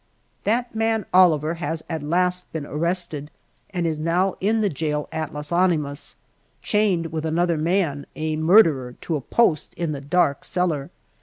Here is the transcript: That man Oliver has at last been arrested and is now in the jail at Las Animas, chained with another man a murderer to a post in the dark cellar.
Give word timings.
That 0.45 0.73
man 0.73 1.05
Oliver 1.13 1.53
has 1.53 1.83
at 1.87 2.01
last 2.01 2.51
been 2.51 2.65
arrested 2.65 3.29
and 3.69 3.85
is 3.85 3.99
now 3.99 4.35
in 4.39 4.61
the 4.61 4.67
jail 4.69 5.07
at 5.11 5.31
Las 5.31 5.51
Animas, 5.51 6.15
chained 6.63 7.11
with 7.11 7.23
another 7.23 7.55
man 7.55 8.07
a 8.15 8.35
murderer 8.35 8.93
to 9.01 9.15
a 9.15 9.21
post 9.21 9.75
in 9.75 9.91
the 9.91 10.01
dark 10.01 10.43
cellar. 10.43 10.89